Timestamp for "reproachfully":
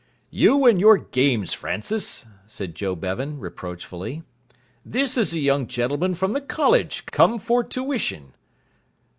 3.39-4.23